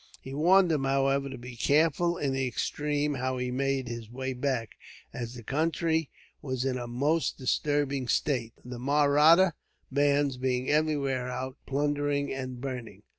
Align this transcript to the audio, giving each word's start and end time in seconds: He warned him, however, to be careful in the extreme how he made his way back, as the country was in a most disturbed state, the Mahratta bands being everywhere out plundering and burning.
He 0.19 0.33
warned 0.33 0.71
him, 0.71 0.83
however, 0.85 1.29
to 1.29 1.37
be 1.37 1.55
careful 1.55 2.17
in 2.17 2.33
the 2.33 2.47
extreme 2.47 3.13
how 3.13 3.37
he 3.37 3.51
made 3.51 3.87
his 3.87 4.09
way 4.09 4.33
back, 4.33 4.71
as 5.13 5.35
the 5.35 5.43
country 5.43 6.09
was 6.41 6.65
in 6.65 6.75
a 6.75 6.87
most 6.87 7.37
disturbed 7.37 7.93
state, 8.09 8.53
the 8.65 8.79
Mahratta 8.79 9.53
bands 9.91 10.37
being 10.37 10.71
everywhere 10.71 11.29
out 11.29 11.57
plundering 11.67 12.33
and 12.33 12.59
burning. 12.59 13.03